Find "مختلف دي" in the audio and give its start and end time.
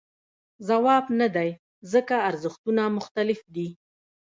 2.97-3.67